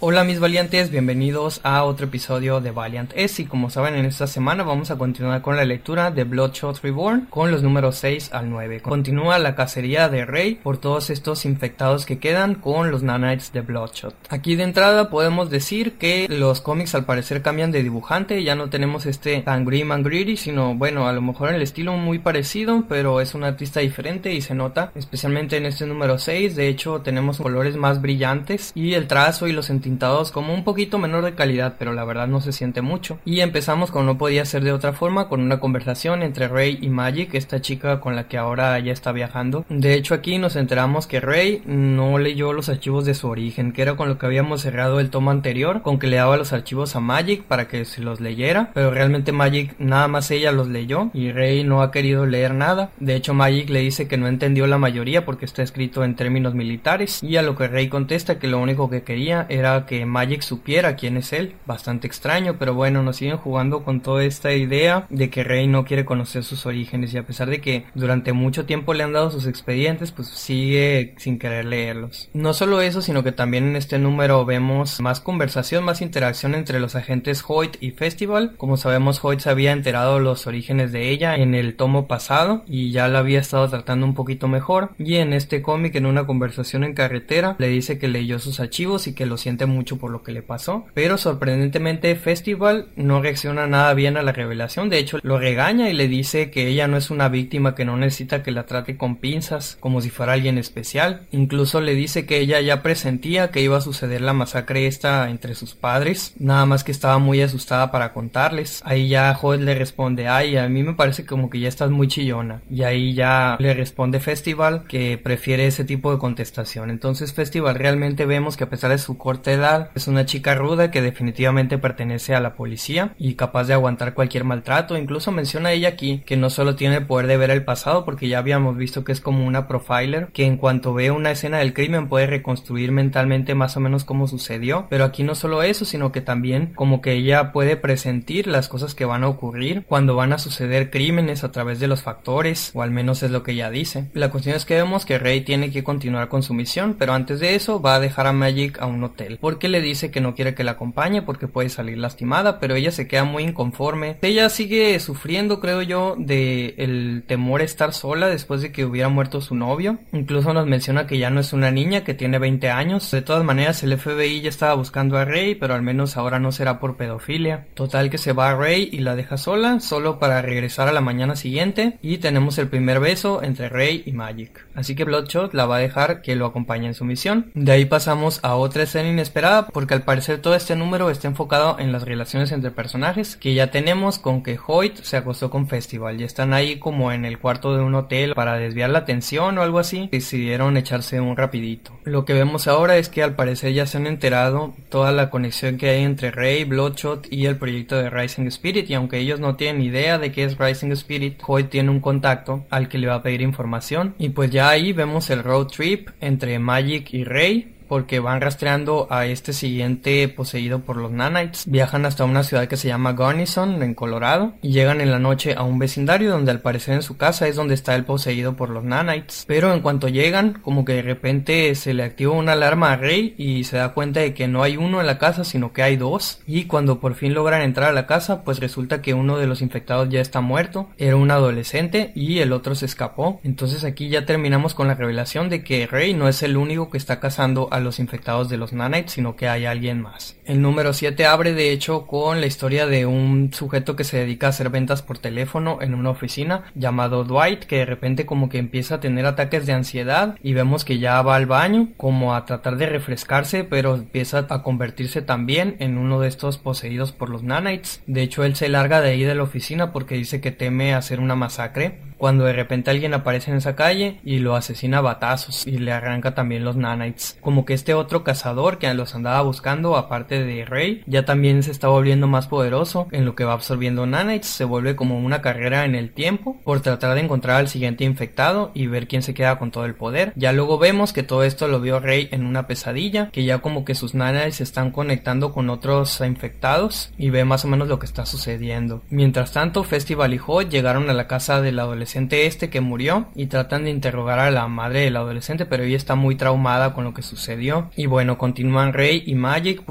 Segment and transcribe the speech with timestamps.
[0.00, 4.28] Hola mis valientes, bienvenidos a otro episodio de Valiant S y como saben en esta
[4.28, 8.48] semana vamos a continuar con la lectura de Bloodshot Reborn con los números 6 al
[8.48, 8.80] 9.
[8.80, 13.62] Continúa la cacería de Rey por todos estos infectados que quedan con los nanites de
[13.62, 14.14] Bloodshot.
[14.28, 18.70] Aquí de entrada podemos decir que los cómics al parecer cambian de dibujante, ya no
[18.70, 22.84] tenemos este tan grim and gritty, sino bueno, a lo mejor el estilo muy parecido,
[22.88, 27.00] pero es un artista diferente y se nota, especialmente en este número 6, de hecho
[27.00, 29.87] tenemos colores más brillantes y el trazo y los sentimientos
[30.32, 33.18] como un poquito menor de calidad, pero la verdad no se siente mucho.
[33.24, 36.88] Y empezamos como no podía ser de otra forma, con una conversación entre Rey y
[36.88, 39.64] Magic, esta chica con la que ahora ya está viajando.
[39.68, 43.82] De hecho aquí nos enteramos que Rey no leyó los archivos de su origen, que
[43.82, 46.94] era con lo que habíamos cerrado el tomo anterior, con que le daba los archivos
[46.94, 51.10] a Magic para que se los leyera, pero realmente Magic nada más ella los leyó
[51.12, 52.90] y Rey no ha querido leer nada.
[53.00, 56.54] De hecho Magic le dice que no entendió la mayoría porque está escrito en términos
[56.54, 60.42] militares y a lo que Rey contesta que lo único que quería era que Magic
[60.42, 61.54] supiera quién es él.
[61.66, 65.84] Bastante extraño, pero bueno, nos siguen jugando con toda esta idea de que Rey no
[65.84, 69.30] quiere conocer sus orígenes y a pesar de que durante mucho tiempo le han dado
[69.30, 72.28] sus expedientes, pues sigue sin querer leerlos.
[72.32, 76.80] No solo eso, sino que también en este número vemos más conversación, más interacción entre
[76.80, 78.54] los agentes Hoyt y Festival.
[78.56, 82.90] Como sabemos, Hoyt se había enterado los orígenes de ella en el tomo pasado y
[82.90, 84.90] ya la había estado tratando un poquito mejor.
[84.98, 89.06] Y en este cómic, en una conversación en carretera, le dice que leyó sus archivos
[89.06, 93.66] y que lo siente mucho por lo que le pasó, pero sorprendentemente Festival no reacciona
[93.66, 96.96] nada bien a la revelación, de hecho lo regaña y le dice que ella no
[96.96, 100.58] es una víctima que no necesita que la trate con pinzas como si fuera alguien
[100.58, 105.28] especial, incluso le dice que ella ya presentía que iba a suceder la masacre esta
[105.30, 109.74] entre sus padres, nada más que estaba muy asustada para contarles, ahí ya Joel le
[109.74, 113.56] responde, ay, a mí me parece como que ya estás muy chillona, y ahí ya
[113.58, 118.70] le responde Festival que prefiere ese tipo de contestación, entonces Festival realmente vemos que a
[118.70, 119.56] pesar de su corte
[119.94, 124.44] es una chica ruda que definitivamente pertenece a la policía y capaz de aguantar cualquier
[124.44, 124.96] maltrato.
[124.96, 128.28] Incluso menciona ella aquí que no solo tiene el poder de ver el pasado porque
[128.28, 131.74] ya habíamos visto que es como una profiler que en cuanto ve una escena del
[131.74, 134.86] crimen puede reconstruir mentalmente más o menos cómo sucedió.
[134.90, 138.94] Pero aquí no solo eso, sino que también como que ella puede presentir las cosas
[138.94, 142.82] que van a ocurrir cuando van a suceder crímenes a través de los factores, o
[142.82, 144.08] al menos es lo que ella dice.
[144.14, 147.40] La cuestión es que vemos que Rey tiene que continuar con su misión, pero antes
[147.40, 150.34] de eso va a dejar a Magic a un hotel porque le dice que no
[150.34, 154.18] quiere que la acompañe porque puede salir lastimada, pero ella se queda muy inconforme.
[154.20, 159.08] Ella sigue sufriendo, creo yo, de el temor a estar sola después de que hubiera
[159.08, 160.00] muerto su novio.
[160.12, 163.10] Incluso nos menciona que ya no es una niña, que tiene 20 años.
[163.10, 166.52] De todas maneras, el FBI ya estaba buscando a Rey, pero al menos ahora no
[166.52, 167.68] será por pedofilia.
[167.72, 171.00] Total que se va a Rey y la deja sola, solo para regresar a la
[171.00, 174.66] mañana siguiente y tenemos el primer beso entre Rey y Magic.
[174.74, 177.50] Así que Bloodshot la va a dejar que lo acompañe en su misión.
[177.54, 179.37] De ahí pasamos a otra escena inesperada
[179.72, 183.70] porque al parecer todo este número está enfocado en las relaciones entre personajes que ya
[183.70, 186.20] tenemos con que Hoyt se acostó con Festival.
[186.20, 189.62] Y están ahí como en el cuarto de un hotel para desviar la atención o
[189.62, 190.08] algo así.
[190.10, 191.92] Decidieron echarse un rapidito.
[192.04, 195.76] Lo que vemos ahora es que al parecer ya se han enterado toda la conexión
[195.76, 198.90] que hay entre Rey, Bloodshot y el proyecto de Rising Spirit.
[198.90, 202.66] Y aunque ellos no tienen idea de qué es Rising Spirit, Hoyt tiene un contacto
[202.70, 204.14] al que le va a pedir información.
[204.18, 209.06] Y pues ya ahí vemos el road trip entre Magic y Rey porque van rastreando
[209.10, 211.64] a este siguiente poseído por los nanites.
[211.66, 215.54] Viajan hasta una ciudad que se llama Garnison, en Colorado, y llegan en la noche
[215.56, 218.70] a un vecindario donde al parecer en su casa es donde está el poseído por
[218.70, 219.44] los nanites.
[219.46, 223.34] Pero en cuanto llegan, como que de repente se le activa una alarma a Rey
[223.38, 225.96] y se da cuenta de que no hay uno en la casa, sino que hay
[225.96, 226.40] dos.
[226.46, 229.62] Y cuando por fin logran entrar a la casa, pues resulta que uno de los
[229.62, 233.40] infectados ya está muerto, era un adolescente y el otro se escapó.
[233.44, 236.98] Entonces aquí ya terminamos con la revelación de que Rey no es el único que
[236.98, 240.37] está cazando a los infectados de los nanites, sino que hay alguien más.
[240.48, 244.46] El número 7 abre de hecho con la historia de un sujeto que se dedica
[244.46, 248.56] a hacer ventas por teléfono en una oficina llamado Dwight, que de repente como que
[248.56, 252.46] empieza a tener ataques de ansiedad y vemos que ya va al baño como a
[252.46, 257.42] tratar de refrescarse, pero empieza a convertirse también en uno de estos poseídos por los
[257.42, 258.02] nanites.
[258.06, 261.20] De hecho, él se larga de ahí de la oficina porque dice que teme hacer
[261.20, 265.66] una masacre cuando de repente alguien aparece en esa calle y lo asesina a batazos
[265.66, 267.38] y le arranca también los nanites.
[267.40, 271.70] Como que este otro cazador que los andaba buscando, aparte de Rey, ya también se
[271.70, 275.84] está volviendo más poderoso en lo que va absorbiendo nanites, se vuelve como una carrera
[275.84, 279.58] en el tiempo por tratar de encontrar al siguiente infectado y ver quién se queda
[279.58, 280.32] con todo el poder.
[280.36, 283.84] Ya luego vemos que todo esto lo vio Rey en una pesadilla, que ya como
[283.84, 287.98] que sus nanites se están conectando con otros infectados y ve más o menos lo
[287.98, 289.02] que está sucediendo.
[289.10, 293.48] Mientras tanto, Festival y Hoy llegaron a la casa del adolescente este que murió y
[293.48, 297.12] tratan de interrogar a la madre del adolescente, pero ella está muy traumada con lo
[297.12, 297.90] que sucedió.
[297.96, 299.82] Y bueno, continúan Rey y Magic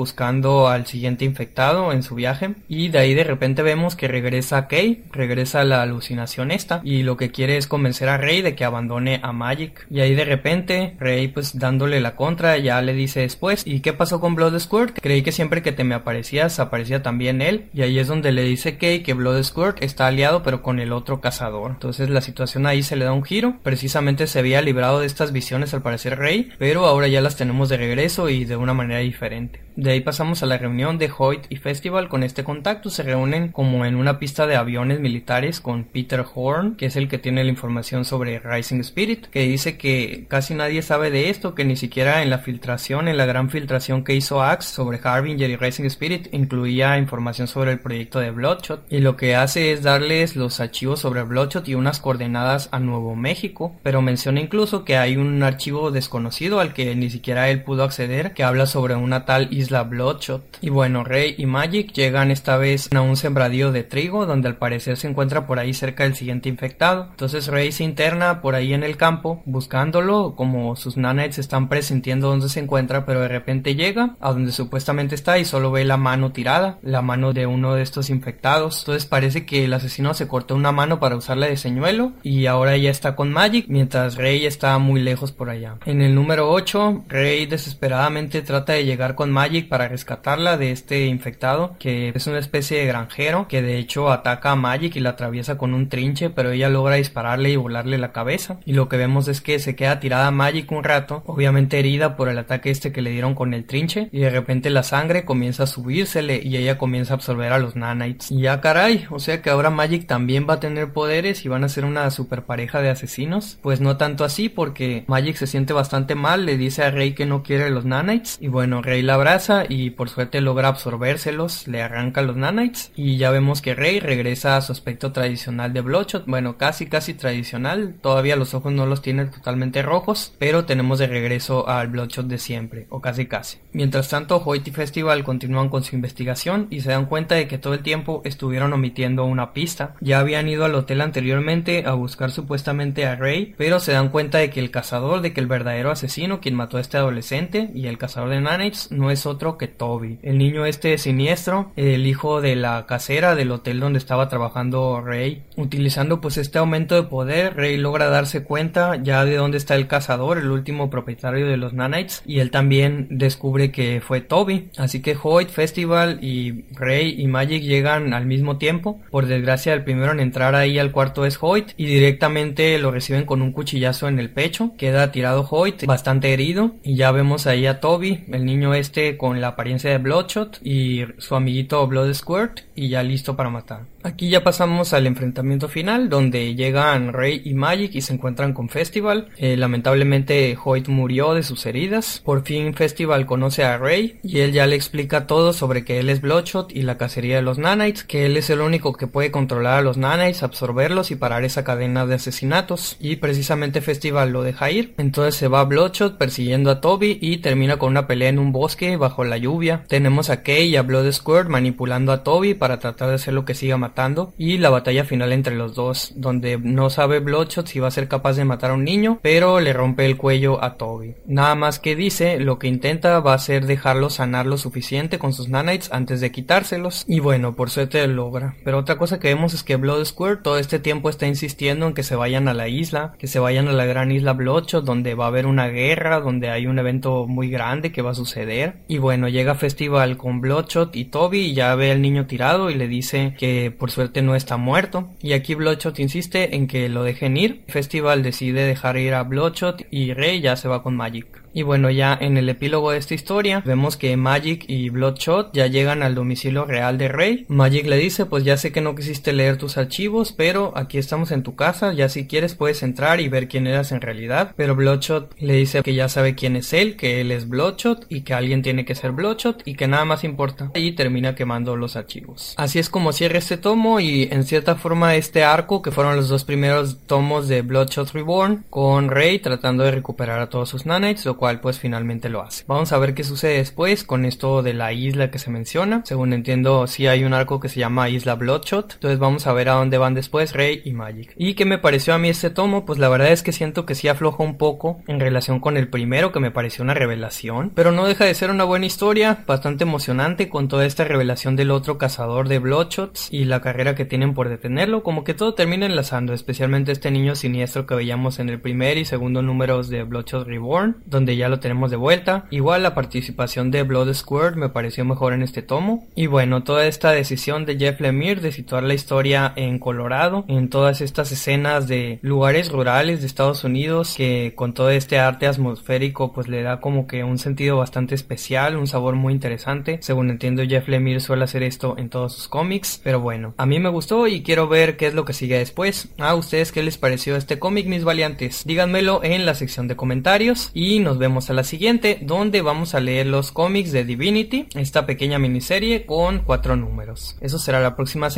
[0.43, 5.03] al siguiente infectado en su viaje y de ahí de repente vemos que regresa Kay,
[5.11, 9.19] regresa la alucinación esta y lo que quiere es convencer a Rey de que abandone
[9.23, 9.87] a Magic.
[9.89, 13.93] Y ahí de repente Rey pues dándole la contra ya le dice después ¿y qué
[13.93, 14.99] pasó con Blood Squirt?
[15.01, 18.43] Creí que siempre que te me aparecías aparecía también él y ahí es donde le
[18.43, 21.71] dice Kay que Blood Squirt está aliado pero con el otro cazador.
[21.71, 23.57] Entonces la situación ahí se le da un giro.
[23.63, 27.69] Precisamente se había librado de estas visiones al parecer Rey, pero ahora ya las tenemos
[27.69, 29.61] de regreso y de una manera diferente.
[29.75, 32.89] De ahí pasamos a la reunión de Hoyt y Festival con este contacto.
[32.89, 37.07] Se reúnen como en una pista de aviones militares con Peter Horn, que es el
[37.07, 41.55] que tiene la información sobre Rising Spirit, que dice que casi nadie sabe de esto,
[41.55, 45.49] que ni siquiera en la filtración, en la gran filtración que hizo Axe sobre Harbinger
[45.49, 48.85] y Rising Spirit, incluía información sobre el proyecto de Bloodshot.
[48.89, 53.15] Y lo que hace es darles los archivos sobre Bloodshot y unas coordenadas a Nuevo
[53.15, 57.83] México, pero menciona incluso que hay un archivo desconocido al que ni siquiera él pudo
[57.83, 59.83] acceder, que habla sobre una tal isla la
[60.17, 60.57] Bloodshot.
[60.61, 64.57] Y bueno, Rey y Magic llegan esta vez a un sembradío de trigo donde al
[64.57, 67.07] parecer se encuentra por ahí cerca del siguiente infectado.
[67.11, 72.29] Entonces Rey se interna por ahí en el campo buscándolo como sus nanites están presintiendo
[72.29, 75.97] dónde se encuentra pero de repente llega a donde supuestamente está y solo ve la
[75.97, 78.79] mano tirada, la mano de uno de estos infectados.
[78.79, 82.75] Entonces parece que el asesino se cortó una mano para usarla de señuelo y ahora
[82.77, 85.75] ya está con Magic mientras Rey está muy lejos por allá.
[85.85, 91.07] En el número 8, Rey desesperadamente trata de llegar con Magic para rescatarla de este
[91.07, 95.09] infectado que es una especie de granjero que de hecho ataca a Magic y la
[95.11, 98.59] atraviesa con un trinche pero ella logra dispararle y volarle la cabeza.
[98.63, 102.29] Y lo que vemos es que se queda tirada Magic un rato obviamente herida por
[102.29, 105.63] el ataque este que le dieron con el trinche y de repente la sangre comienza
[105.63, 108.31] a subírsele y ella comienza a absorber a los nanites.
[108.31, 111.63] Y ya caray o sea que ahora Magic también va a tener poderes y van
[111.63, 113.57] a ser una super pareja de asesinos.
[113.63, 117.25] Pues no tanto así porque Magic se siente bastante mal le dice a Rey que
[117.25, 121.81] no quiere los nanites y bueno Rey la abraza y por suerte logra absorbérselos, le
[121.81, 126.25] arranca los nanites y ya vemos que Rey regresa a su aspecto tradicional de Bloodshot,
[126.25, 131.07] bueno casi casi tradicional, todavía los ojos no los tiene totalmente rojos, pero tenemos de
[131.07, 133.57] regreso al Bloodshot de siempre, o casi casi.
[133.73, 137.57] Mientras tanto, Hoyt y Festival continúan con su investigación y se dan cuenta de que
[137.57, 142.31] todo el tiempo estuvieron omitiendo una pista, ya habían ido al hotel anteriormente a buscar
[142.31, 145.91] supuestamente a Rey, pero se dan cuenta de que el cazador, de que el verdadero
[145.91, 149.67] asesino quien mató a este adolescente y el cazador de nanites no es otro que
[149.77, 150.19] Toby.
[150.23, 155.43] El niño este siniestro, el hijo de la casera del hotel donde estaba trabajando Rey.
[155.55, 159.87] Utilizando pues este aumento de poder, Rey logra darse cuenta ya de dónde está el
[159.87, 164.69] cazador, el último propietario de los nanites, y él también descubre que fue Toby.
[164.77, 168.99] Así que Hoyt, Festival y Rey y Magic llegan al mismo tiempo.
[169.11, 173.25] Por desgracia, el primero en entrar ahí al cuarto es Hoyt y directamente lo reciben
[173.25, 174.71] con un cuchillazo en el pecho.
[174.77, 179.39] Queda tirado Hoyt, bastante herido, y ya vemos ahí a Toby, el niño este con
[179.39, 183.81] la apariencia de Bloodshot y su amiguito Blood Squirt y ya listo para matar.
[184.03, 188.69] Aquí ya pasamos al enfrentamiento final donde llegan Rey y Magic y se encuentran con
[188.69, 189.27] Festival.
[189.35, 192.21] Eh, lamentablemente Hoyt murió de sus heridas.
[192.23, 196.09] Por fin Festival conoce a Rey y él ya le explica todo sobre que él
[196.09, 199.31] es Bloodshot y la cacería de los nanites, que él es el único que puede
[199.31, 202.95] controlar a los nanites, absorberlos y parar esa cadena de asesinatos.
[203.01, 204.93] Y precisamente Festival lo deja ir.
[204.97, 208.95] Entonces se va Bloodshot persiguiendo a Toby y termina con una pelea en un bosque
[208.95, 209.56] bajo la lluvia.
[209.87, 213.43] Tenemos a Kay y a Blood Squirt manipulando a Toby para tratar de hacer lo
[213.43, 217.79] que siga matando y la batalla final entre los dos donde no sabe Bloodshot si
[217.79, 220.75] va a ser capaz de matar a un niño pero le rompe el cuello a
[220.77, 221.15] Toby.
[221.25, 225.33] Nada más que dice lo que intenta va a ser dejarlo sanar lo suficiente con
[225.33, 228.55] sus nanites antes de quitárselos y bueno por suerte lo logra.
[228.63, 231.93] Pero otra cosa que vemos es que Blood Squirt todo este tiempo está insistiendo en
[231.93, 235.15] que se vayan a la isla, que se vayan a la gran isla Bloodshot donde
[235.15, 238.77] va a haber una guerra, donde hay un evento muy grande que va a suceder
[238.87, 242.75] y bueno llega Festival con Bloodshot y Toby y ya ve al niño tirado y
[242.75, 245.09] le dice que por suerte no está muerto.
[245.21, 247.63] Y aquí Bloodshot insiste en que lo dejen ir.
[247.67, 251.46] Festival decide dejar ir a Bloodshot y Rey ya se va con Magic.
[251.57, 255.65] Y bueno, ya en el epílogo de esta historia vemos que Magic y Bloodshot ya
[255.65, 257.47] llegan al domicilio real de Rey.
[257.47, 261.31] Magic le dice, pues ya sé que no quisiste leer tus archivos, pero aquí estamos
[261.31, 264.53] en tu casa, ya si quieres puedes entrar y ver quién eras en realidad.
[264.55, 268.21] Pero Bloodshot le dice que ya sabe quién es él, que él es Bloodshot y
[268.21, 270.69] que alguien tiene que ser Bloodshot y que nada más importa.
[270.75, 272.53] Y termina quemando los archivos.
[272.57, 276.29] Así es como cierra este tomo y en cierta forma este arco, que fueron los
[276.29, 281.25] dos primeros tomos de Bloodshot Reborn, con Rey tratando de recuperar a todos sus nanites,
[281.25, 282.63] lo cual pues finalmente lo hace.
[282.67, 286.01] Vamos a ver qué sucede después con esto de la isla que se menciona.
[286.05, 288.93] Según entiendo, si hay un arco que se llama Isla Bloodshot.
[288.93, 291.33] Entonces vamos a ver a dónde van después Rey y Magic.
[291.37, 292.85] ¿Y qué me pareció a mí este tomo?
[292.85, 295.87] Pues la verdad es que siento que sí afloja un poco en relación con el
[295.87, 297.71] primero, que me pareció una revelación.
[297.73, 301.71] Pero no deja de ser una buena historia, bastante emocionante con toda esta revelación del
[301.71, 305.03] otro cazador de Bloodshots y la carrera que tienen por detenerlo.
[305.03, 309.05] Como que todo termina enlazando, especialmente este niño siniestro que veíamos en el primer y
[309.05, 312.45] segundo números de Bloodshot Reborn, donde ya lo tenemos de vuelta.
[312.49, 316.07] Igual la participación de Blood Squirt me pareció mejor en este tomo.
[316.15, 320.69] Y bueno, toda esta decisión de Jeff Lemire de situar la historia en Colorado, en
[320.69, 326.33] todas estas escenas de lugares rurales de Estados Unidos, que con todo este arte atmosférico
[326.33, 329.99] pues le da como que un sentido bastante especial, un sabor muy interesante.
[330.01, 333.79] Según entiendo Jeff Lemire suele hacer esto en todos sus cómics, pero bueno, a mí
[333.79, 336.09] me gustó y quiero ver qué es lo que sigue después.
[336.17, 338.63] A ustedes qué les pareció este cómic, mis valiantes.
[338.65, 343.27] Díganmelo en la sección de comentarios y vemos a la siguiente, donde vamos a leer
[343.27, 347.37] los cómics de Divinity, esta pequeña miniserie con cuatro números.
[347.41, 348.37] Eso será la próxima semana.